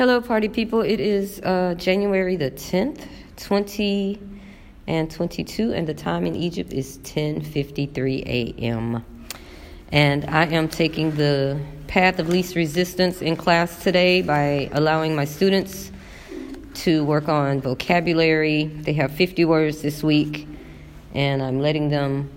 [0.00, 0.80] Hello, party people.
[0.80, 3.06] It is uh, January the 10th,
[3.36, 4.18] 20
[4.86, 9.04] and 22, and the time in Egypt is 10:53 a.m.
[9.92, 15.26] And I am taking the path of least resistance in class today by allowing my
[15.26, 15.92] students
[16.76, 18.68] to work on vocabulary.
[18.68, 20.48] They have 50 words this week,
[21.12, 22.30] and I'm letting them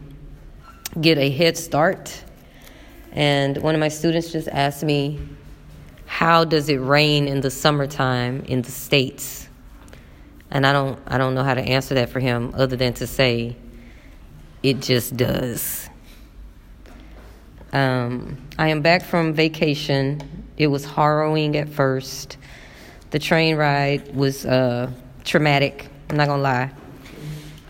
[1.00, 2.25] get a head start.
[3.14, 5.18] And one of my students just asked me,
[6.14, 9.49] How does it rain in the summertime in the States?
[10.52, 13.08] And I don't I don't know how to answer that for him other than to
[13.08, 13.55] say
[14.62, 15.90] it just does.
[17.71, 20.45] Um, I am back from vacation.
[20.55, 22.38] It was harrowing at first.
[23.09, 24.91] The train ride was uh,
[25.23, 25.88] traumatic.
[26.12, 26.71] I'm not gonna lie.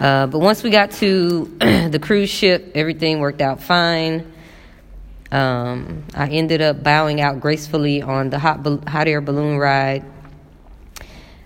[0.02, 4.33] Uh, but once we got to the cruise ship, everything worked out fine.
[5.34, 10.06] Um, I ended up bowing out gracefully on the hot, hot air balloon ride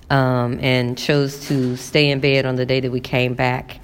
[0.10, 3.80] um, and chose to stay in bed on the day that we came back.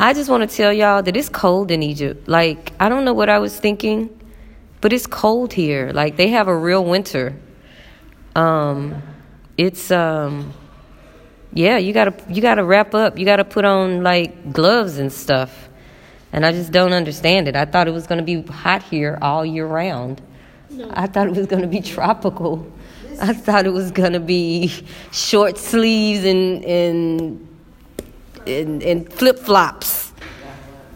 [0.00, 2.28] I just want to tell y'all that it's cold in Egypt.
[2.28, 4.08] Like, I don't know what I was thinking,
[4.80, 5.90] but it's cold here.
[5.92, 7.36] Like, they have a real winter.
[8.34, 9.02] Um,
[9.58, 10.54] it's, um,
[11.52, 13.18] yeah, you gotta, you gotta wrap up.
[13.18, 15.68] You gotta put on, like, gloves and stuff.
[16.34, 17.54] And I just don't understand it.
[17.56, 20.20] I thought it was gonna be hot here all year round.
[20.68, 20.90] No.
[20.92, 22.66] I thought it was gonna be tropical.
[23.20, 24.70] I thought it was gonna be
[25.12, 27.48] short sleeves and, and
[28.46, 30.12] and, and flip flops.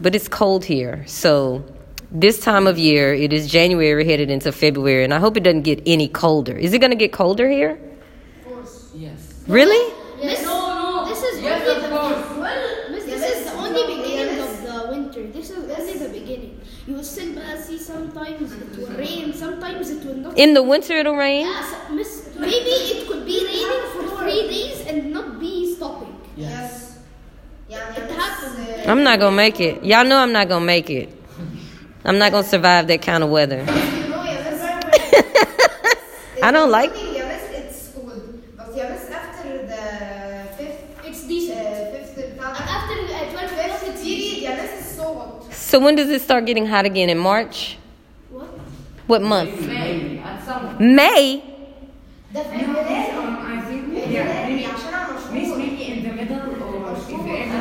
[0.00, 1.04] But it's cold here.
[1.06, 1.64] So
[2.10, 5.62] this time of year, it is January headed into February, and I hope it doesn't
[5.62, 6.56] get any colder.
[6.56, 7.78] Is it going to get colder here?
[8.94, 9.42] Yes.
[9.46, 9.94] Really?
[10.20, 10.42] Yes.
[10.42, 11.08] No, no.
[11.08, 12.38] This is Yes, only of the course.
[12.38, 14.58] well, Miss, this Yes, is the no, only beginning yes.
[14.58, 15.22] of the winter.
[15.32, 16.08] This is only the
[17.02, 17.34] beginning.
[17.34, 20.38] You will still sometimes it will rain, sometimes it will not.
[20.38, 21.46] In the winter, it'll rain?
[21.46, 26.14] Yes, Miss, maybe it could be raining for three days and not be stopping.
[26.36, 26.98] Yes.
[27.68, 28.86] Yeah, It it's, happened.
[28.86, 29.84] uh, I'm not going to make it.
[29.84, 31.10] Y'all know I'm not going to make it.
[32.04, 33.58] I'm not going to survive that kind of weather.
[33.58, 38.40] you know, yeah, this- I don't like- It's yeah, this- it's cold.
[38.56, 42.14] But yeah, this after the fifth, It's uh, decent.
[42.14, 44.42] fifth, And uh, after uh, 12 fifth o'clock, it's period, decent.
[44.42, 44.96] yeah, this is
[45.68, 47.10] so when does it start getting hot again?
[47.10, 47.76] In March?
[48.30, 48.46] What?
[49.06, 49.66] What month?
[49.66, 50.22] May.
[50.80, 51.42] May?
[52.32, 52.40] The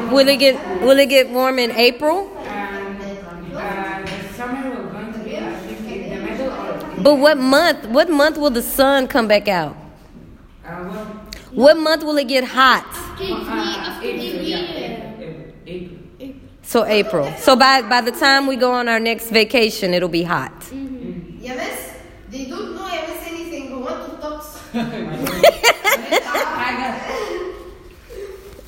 [0.10, 2.32] Will it get Will it get warm in April?
[7.04, 7.90] But what month?
[7.90, 9.76] What month will the sun come back out?
[11.52, 12.88] What month will it get hot?
[16.68, 17.32] So April.
[17.38, 20.52] So by, by the time we go on our next vacation, it'll be hot.
[20.60, 21.40] Mm-hmm.
[22.30, 24.44] They don't know anything, want to talk.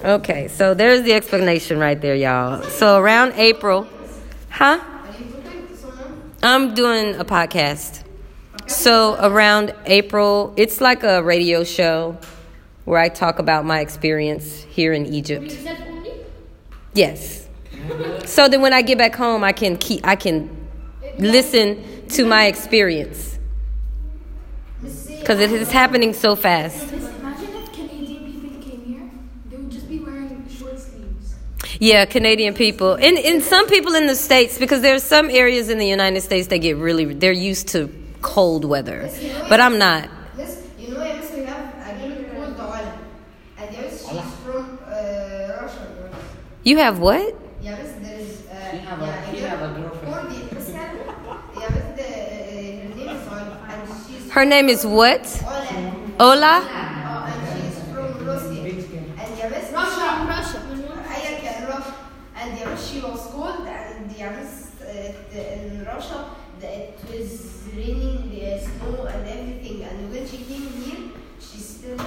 [0.21, 2.63] okay, so there's the explanation right there, y'all.
[2.63, 3.85] So around April,
[4.49, 4.79] huh?
[6.41, 8.05] I'm doing a podcast.
[8.67, 12.17] So around April, it's like a radio show
[12.85, 15.53] where I talk about my experience here in Egypt.
[16.93, 17.48] Yes.
[18.25, 20.49] So that when I get back home, I can keep I can
[21.17, 23.37] listen to my experience
[24.81, 26.91] because it is happening so fast.
[26.91, 29.09] Imagine if Canadian people came here,
[29.49, 31.35] they would just be wearing short sleeves.
[31.79, 35.69] Yeah, Canadian people and and some people in the states because there's are some areas
[35.69, 37.89] in the United States that get really they're used to
[38.21, 39.09] cold weather,
[39.49, 40.09] but I'm not.
[40.35, 42.99] Miss, you know, yeah, miss, we have a girl called Ola.
[43.57, 46.11] And yes, she's from uh, Russia.
[46.63, 47.35] You have what?
[47.61, 49.35] Uh, uh,
[54.31, 55.43] her name is what?
[55.43, 56.15] Ola.
[56.19, 56.63] Ola.
[56.63, 58.59] Oh, and she's from Russia.
[59.19, 59.31] And
[60.29, 60.59] Russia, Russia.
[61.67, 61.95] Russia.
[62.35, 66.29] And she was cold, and uh, in Russia
[66.61, 69.83] it was raining, the snow, and everything.
[69.83, 71.09] And when she came here,
[71.41, 71.99] she still.
[71.99, 72.05] Uh,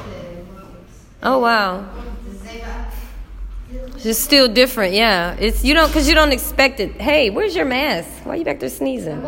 [1.25, 2.12] oh wow.
[4.05, 5.37] It's still different, yeah.
[5.39, 7.01] It's you don't because you don't expect it.
[7.01, 8.09] Hey, where's your mask?
[8.25, 9.23] Why are you back there sneezing?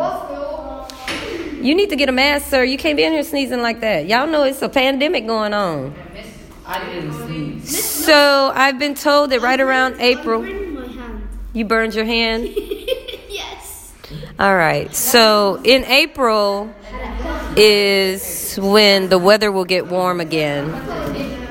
[1.65, 2.65] You need to get a mask, sir.
[2.65, 4.06] You can't be in here sneezing like that.
[4.06, 5.94] Y'all know it's a pandemic going on.
[7.65, 10.44] So I've been told that right around April,
[11.53, 12.49] you burned your hand.
[13.29, 13.93] yes.
[14.38, 14.94] All right.
[14.94, 16.75] So in April
[17.56, 21.44] is when the weather will get warm again.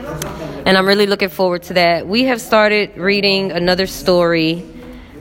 [0.65, 2.07] And I'm really looking forward to that.
[2.07, 4.63] We have started reading another story.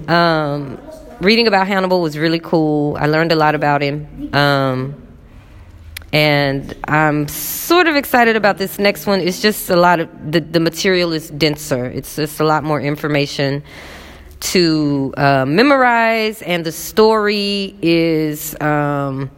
[0.07, 0.79] Um,
[1.21, 2.97] reading about Hannibal was really cool.
[2.99, 4.31] I learned a lot about him.
[4.35, 4.95] Um,
[6.13, 9.21] And I'm sort of excited about this next one.
[9.21, 11.87] It's just a lot of the, the material is denser.
[11.87, 13.63] It's just a lot more information
[14.53, 19.31] to uh, memorize, and the story is um,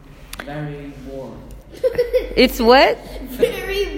[2.35, 2.97] it's what?
[3.29, 3.94] Very.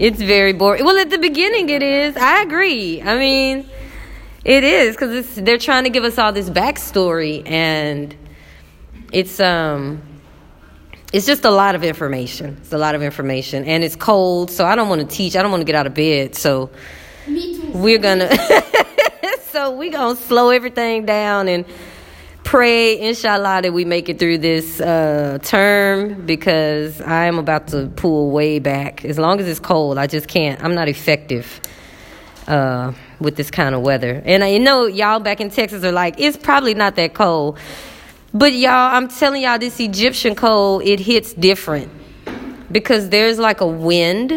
[0.00, 0.84] It's very boring.
[0.84, 2.16] Well, at the beginning, it is.
[2.16, 3.02] I agree.
[3.02, 3.68] I mean,
[4.44, 8.14] it is because they're trying to give us all this backstory, and
[9.12, 10.00] it's um,
[11.12, 12.56] it's just a lot of information.
[12.60, 15.36] It's a lot of information, and it's cold, so I don't want to teach.
[15.36, 16.70] I don't want to get out of bed, so
[17.26, 17.72] Me too.
[17.72, 18.28] we're gonna.
[19.50, 21.64] so we're gonna slow everything down and
[22.48, 27.88] pray, inshallah, that we make it through this uh, term because I am about to
[27.94, 29.04] pull way back.
[29.04, 30.64] As long as it's cold, I just can't.
[30.64, 31.60] I'm not effective
[32.46, 34.22] uh, with this kind of weather.
[34.24, 37.58] And I know y'all back in Texas are like, it's probably not that cold.
[38.32, 41.92] But y'all, I'm telling y'all, this Egyptian cold, it hits different
[42.72, 44.32] because there's like a wind.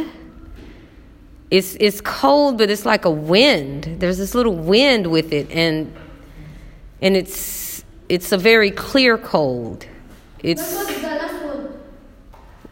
[1.49, 3.85] It's it's cold, but it's like a wind.
[3.99, 5.93] There's this little wind with it, and
[7.01, 7.60] and it's
[8.11, 9.85] it's a very clear cold.
[10.43, 11.31] It's the last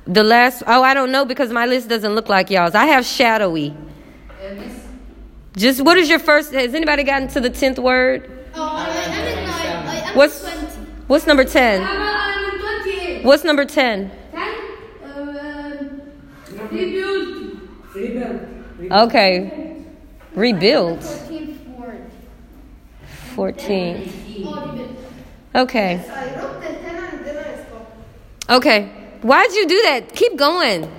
[0.06, 0.64] the last.
[0.68, 2.76] Oh, I don't know because my list doesn't look like y'all's.
[2.76, 3.74] I have shadowy.
[5.56, 6.52] Just what is your first?
[6.54, 8.48] Has anybody gotten to the tenth word?
[8.54, 10.08] Oh, I, I'm in nine.
[10.08, 10.58] I, What's 20.
[11.08, 11.84] what's number ten?
[11.84, 13.24] I'm in 28.
[13.24, 14.12] What's number ten?
[14.32, 14.56] Ten?
[15.06, 16.02] Um,
[16.70, 17.62] rebuild.
[17.96, 18.92] Rebuild.
[18.92, 19.86] Okay,
[20.36, 21.00] rebuild.
[21.00, 22.12] 14th word.
[23.36, 24.12] Fourteen.
[24.46, 25.00] Oh, rebuild.
[25.56, 25.98] Okay.
[28.50, 28.90] Okay.
[29.22, 30.14] Why'd you do that?
[30.16, 30.90] Keep going.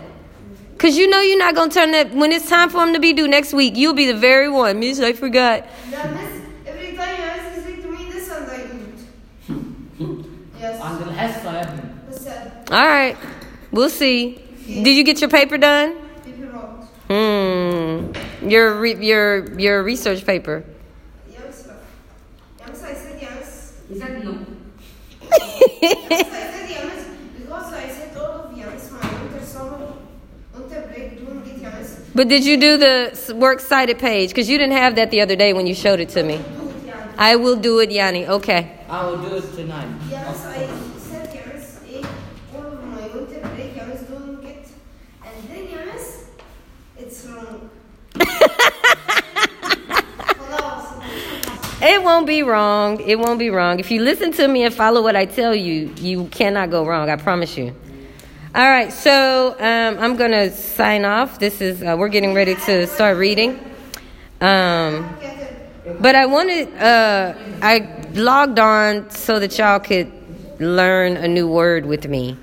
[0.79, 3.13] Cause you know you're not gonna turn that when it's time for him to be
[3.13, 3.77] due next week.
[3.77, 4.99] You'll be the very one, Miss.
[4.99, 5.67] I forgot.
[12.71, 13.17] All right,
[13.73, 14.37] we'll see.
[14.67, 15.97] Did you get your paper done?
[17.09, 18.49] Hmm.
[18.49, 20.65] Your re- your your research paper.
[32.15, 34.31] But did you do the s- works cited page?
[34.31, 36.39] Because you didn't have that the other day when you showed it to me.
[36.39, 37.15] Do it yes.
[37.19, 38.27] I will do it, Yanni.
[38.27, 38.79] Okay.
[38.89, 39.89] I will do it tonight.
[40.11, 40.90] Yes, I
[51.83, 53.01] It won't be wrong.
[53.01, 53.81] It won't be wrong.
[53.81, 57.09] If you listen to me and follow what I tell you, you cannot go wrong.
[57.09, 57.75] I promise you.
[58.55, 61.39] All right, so um, I'm going to sign off.
[61.39, 63.59] This is, uh, we're getting ready to start reading.
[64.41, 65.17] Um,
[66.01, 70.13] but I wanted, uh, I logged on so that y'all could
[70.61, 72.37] learn a new word with me.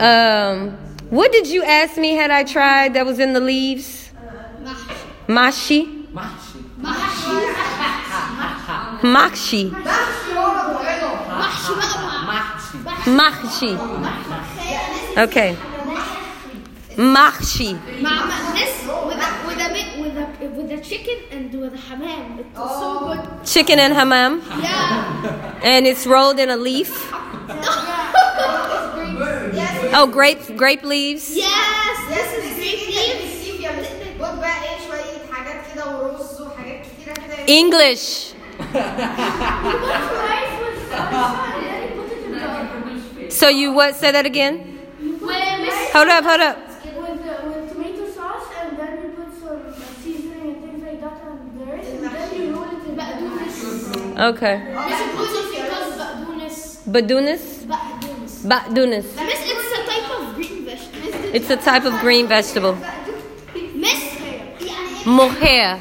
[0.00, 0.70] Um,
[1.10, 4.10] what did you ask me had I tried that was in the leaves?
[4.16, 4.74] Uh,
[5.28, 6.06] Mashi.
[6.08, 6.10] Mashi.
[6.10, 6.62] Mashi.
[6.80, 7.23] Mashi.
[9.04, 9.70] Mahshi.
[13.04, 13.76] Mahshi.
[15.18, 15.56] Okay.
[16.96, 17.78] Mahshi.
[20.56, 22.38] With a, chicken and with a hamam.
[22.38, 22.80] It's oh.
[22.80, 23.44] so good.
[23.46, 24.40] Chicken and hamam.
[24.62, 25.60] Yeah.
[25.62, 26.88] And it's rolled in a leaf.
[29.52, 29.94] yes.
[29.94, 31.30] oh, grape grape leaves.
[31.36, 31.46] Yes.
[32.08, 33.34] Yes, is grape leaves.
[37.46, 38.33] English
[43.30, 43.94] so you what?
[43.94, 44.80] Say that again.
[45.92, 46.58] Hold up, hold up.
[46.58, 51.78] With, tomato sauce, and then put some seasoning and things like that on there.
[54.28, 54.56] Okay.
[56.84, 57.64] Ba'dunis?
[57.66, 58.44] Ba'dunis.
[58.44, 59.06] Ba'dunis.
[59.16, 61.34] It's a type of green vegetable.
[61.34, 62.76] It's a type of green vegetable.
[63.74, 65.06] Miss?
[65.06, 65.78] Mohair.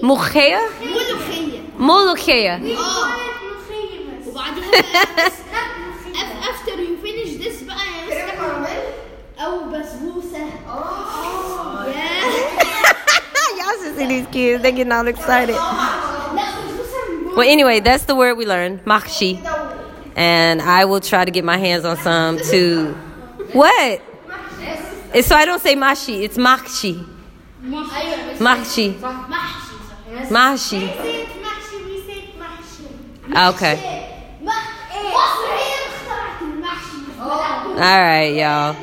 [0.02, 0.60] Mohair?
[0.82, 2.78] ملوخية Molokhia.
[2.78, 3.06] اه
[4.26, 5.30] وبعديها بقى
[6.14, 8.82] af- after you finish this بقى يا مس كريم كراميل
[9.38, 12.26] او بسبوسة اه yeah
[13.58, 14.62] Y'all should see these kids.
[14.62, 15.54] They getting all excited.
[15.56, 18.76] لا بسبوسة Well, anyway, that's the word we learned.
[18.86, 19.32] Mahshi.
[20.16, 22.62] And I will try to get my hands on some to.
[23.52, 24.00] What?
[25.14, 26.16] It's- So I don't say mashi.
[26.26, 26.94] It's mahshi.
[27.64, 28.86] ايوه بس Mahshi.
[30.11, 30.91] Mashi.
[33.33, 33.79] Ah, okay.
[37.17, 37.75] Oh.
[37.75, 38.75] All right, y'all.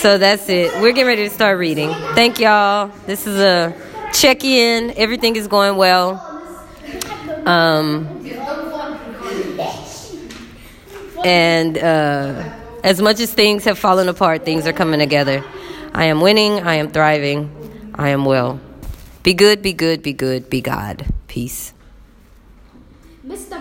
[0.00, 0.80] So that's it.
[0.82, 1.90] We're getting ready to start reading.
[2.14, 2.90] Thank y'all.
[3.06, 3.72] This is a
[4.12, 4.92] check in.
[4.96, 6.20] Everything is going well.
[7.46, 8.08] Um,
[11.24, 12.50] and uh,
[12.82, 15.44] as much as things have fallen apart, things are coming together.
[15.94, 16.60] I am winning.
[16.62, 17.92] I am thriving.
[17.94, 18.60] I am well.
[19.26, 21.04] Be good, be good, be good, be God.
[21.26, 21.74] Peace.
[23.26, 23.58] Mr.